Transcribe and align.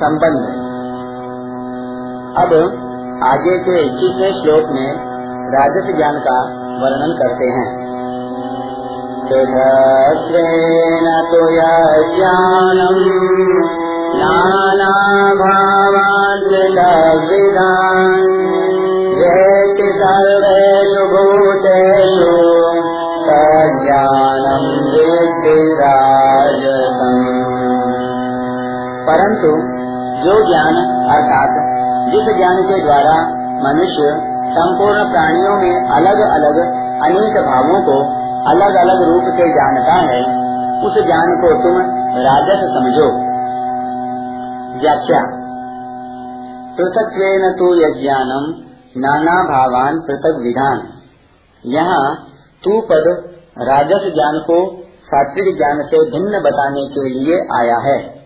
संबंध 0.00 0.70
अब 2.38 2.52
आगे 3.24 3.58
के 3.58 3.86
इक्कीसवें 3.86 4.32
श्लोक 4.32 4.70
में 4.70 4.90
राजस 5.54 5.96
ज्ञान 5.96 6.14
का 6.14 6.42
वर्णन 6.82 7.18
करते 7.22 7.44
हैं। 7.44 7.80
तो 9.26 9.36
ज्ञानम 12.16 12.96
नानाभावान्विधान् 14.18 15.40
वेत्ति 19.18 19.92
सर्वेषु 20.02 21.04
भूतेषु 21.06 22.50
राजसम्। 25.82 27.30
परंतु 29.06 29.79
जो 30.20 30.48
ज्ञान, 30.48 30.76
अर्थात, 31.10 31.80
जिस 32.12 32.36
ज्ञान 32.36 32.62
के 32.62 32.84
द्वारा 32.84 33.40
मनुष्य 33.64 34.30
संपूर्ण 34.50 35.12
प्राणियों 35.12 35.56
में 35.56 35.88
अलग 35.90 36.20
अलग 36.20 36.58
अनेक 37.02 37.44
भावों 37.44 37.82
को 37.82 38.20
अलग 38.50 38.74
अलग 38.74 39.02
रूप 39.02 39.22
से 39.22 39.48
जानता 39.48 39.92
है, 39.92 40.22
उस 40.84 40.94
ज्ञान 41.06 41.40
को 41.40 41.62
तुम 41.62 42.00
राजस 42.16 42.60
समझो। 42.60 43.30
व्याख्या। 44.80 45.36
पृथक 46.76 47.12
तो 47.58 47.74
यज्ञानम 47.74 48.70
नाना 48.96 49.42
भावान 49.42 50.00
पृथक 50.00 50.38
विधान। 50.42 50.82
यहाँ 51.66 52.14
तू 52.64 52.80
पद 52.80 53.30
राजस 53.58 54.14
ज्ञान 54.14 54.38
को 54.38 54.82
सात्विक 55.04 55.56
ज्ञान 55.56 55.82
से 55.82 56.10
भिन्न 56.10 56.42
बताने 56.42 56.86
के 56.86 57.08
लिए 57.08 57.38
आया 57.54 57.78
है। 57.78 58.19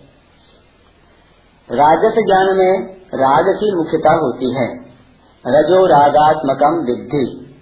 राजस 1.73 2.15
ज्ञान 2.15 2.57
में 2.57 2.97
राग 3.15 3.45
की 3.49 3.77
मुख्यता 3.77 4.13
होती 4.13 4.55
है। 4.55 4.79
रजो 5.47 5.87
रागात्मकम 5.87 6.85
विद्धि। 6.85 7.57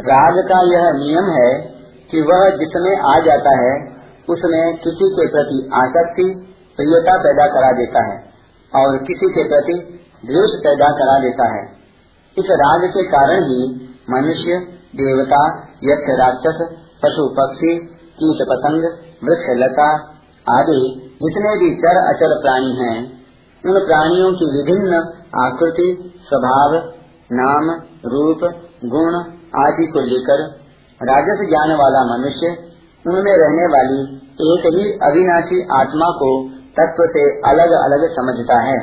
राग 0.00 0.38
का 0.38 0.60
यह 0.60 0.90
नियम 0.90 1.24
है 1.24 1.60
कि 2.10 2.22
वह 2.22 2.50
जिसमें 2.50 2.96
आ 2.98 3.20
जाता 3.20 3.60
है, 3.60 3.96
उसमें 4.28 4.76
किसी 4.76 5.10
के 5.10 5.28
प्रति 5.28 5.70
आसक्ति, 5.74 6.54
प्रियता 6.76 7.18
पैदा 7.18 7.46
करा 7.46 7.72
देता 7.72 8.06
है 8.06 8.30
और 8.74 8.98
किसी 8.98 9.28
के 9.28 9.48
प्रति 9.48 9.74
द्वेष 10.24 10.60
पैदा 10.60 10.88
करा 10.88 11.18
देता 11.18 11.54
है। 11.56 11.64
इस 12.38 12.44
राग 12.50 12.90
के 12.90 13.02
कारण 13.02 13.44
ही 13.44 13.88
मनुष्य, 14.10 14.58
देवता, 14.96 15.58
यक्ष 15.84 16.20
राक्षस, 16.20 16.76
पशु 17.02 17.28
पक्षी, 17.28 17.78
कीट 18.20 18.48
पतंग, 18.48 18.82
वृक्ष 19.24 19.44
लता 19.48 20.15
आदि 20.50 21.02
जितने 21.22 21.58
भी 21.58 21.74
चर 21.76 21.96
अचर 21.96 22.40
प्राणी 22.42 22.76
हैं, 22.76 23.24
उन 23.66 23.86
प्राणियों 23.86 24.32
की 24.32 24.46
विभिन्न 24.56 24.94
आकृति, 25.38 26.14
स्वभाव, 26.28 26.92
नाम, 27.32 27.70
रूप, 28.06 28.38
गुण 28.84 29.14
आदि 29.62 29.86
को 29.86 30.00
लेकर 30.00 30.66
राजस 31.02 31.48
ज्ञान 31.48 31.70
वाला 31.70 32.16
मनुष्य 32.16 32.72
उनमें 33.06 33.36
रहने 33.36 33.66
वाली 33.66 34.16
एक 34.24 34.66
ही 34.66 34.92
अविनाशी 34.92 35.68
आत्मा 35.72 36.06
को 36.06 36.48
तत्व 36.48 37.04
से 37.06 37.40
अलग 37.40 37.70
अलग 37.70 38.10
समझता 38.12 38.60
है। 38.60 38.78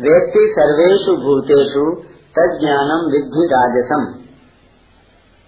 व्यक्ति 0.00 0.54
सर्वेशु 0.58 1.16
भूतेषु 1.16 2.02
तज्ञानम 2.38 3.10
विद्धि 3.12 3.46
राजसम। 3.46 4.28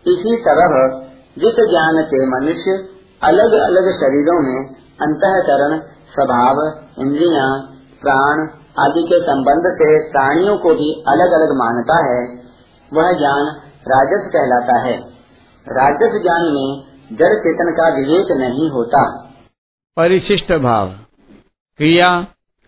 इसी 0.06 0.36
तरह 0.36 1.00
जिस 1.38 1.70
ज्ञान 1.70 2.02
से 2.02 2.26
मनुष्य 2.26 2.99
अलग 3.22 3.52
अलग 3.52 3.92
शरीरों 3.92 4.42
में 4.42 4.74
अंतकरण, 4.74 5.78
स्वभाव, 5.80 6.84
इंद्रिया, 6.98 7.66
प्राण 8.02 8.48
आदि 8.78 9.02
के 9.02 9.20
संबंध 9.20 9.72
से 9.74 10.10
प्राणियों 10.10 10.58
को 10.58 10.74
भी 10.74 11.04
अलग 11.08 11.32
अलग 11.32 11.48
मानता 11.56 11.96
है, 12.06 12.42
वह 12.92 13.18
ज्ञान 13.18 13.46
राजस 13.88 14.30
कहलाता 14.32 14.78
है। 14.78 14.96
राजस 15.68 16.22
ज्ञान 16.22 16.42
में 16.42 16.82
जड़ 17.12 17.34
चेतन 17.34 17.72
का 17.72 17.88
विवेक 17.88 18.26
नहीं 18.32 18.70
होता। 18.70 19.30
परिशिष्ट 19.96 20.52
भाव, 20.52 20.88
क्रिया 21.78 22.26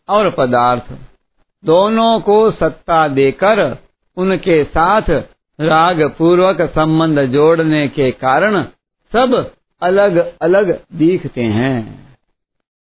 और 0.08 0.30
पदार्थ, 0.30 0.92
दोनों 1.64 2.20
को 2.20 2.50
सत्ता 2.50 3.08
देकर 3.08 3.78
उनके 4.16 4.64
साथ 4.64 5.02
राग 5.60 6.14
पूर्वक 6.18 6.62
संबंध 6.62 7.20
जोड़ने 7.20 7.88
के 7.88 8.10
कारण 8.10 8.62
सब 9.12 9.50
अलग 9.82 10.16
अलग 10.42 10.70
दिखते 10.94 11.42
हैं। 11.42 11.76